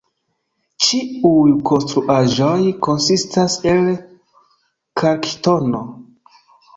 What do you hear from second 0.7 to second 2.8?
Ĉiuj konstruaĵoj